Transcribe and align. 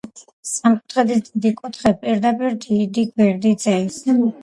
სამკუთხედის 0.51 1.21
დიდი 1.27 1.53
კუთხის 1.61 1.95
პირდაპირ 2.07 2.59
დიდი 2.67 3.09
გვერდი 3.15 3.57
ძევს. 3.69 4.05